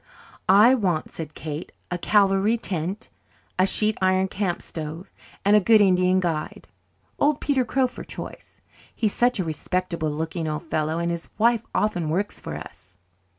[0.49, 3.09] "I want," said Kate, "a cavalry tent,
[3.59, 5.11] a sheet iron camp stove,
[5.45, 6.67] and a good Indian guide
[7.19, 8.59] old Peter Crow for choice.
[8.95, 12.97] He's such a respectable looking old fellow, and his wife often works for us."